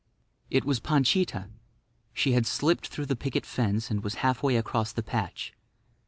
It 0.49 0.65
was 0.65 0.79
Panchita. 0.79 1.47
She 2.11 2.31
had 2.31 2.47
slipped 2.47 2.87
through 2.87 3.05
the 3.05 3.15
picket 3.15 3.45
fence 3.45 3.91
and 3.91 4.03
was 4.03 4.15
half 4.25 4.41
way 4.41 4.55
across 4.55 4.91
the 4.91 5.03
patch. 5.03 5.53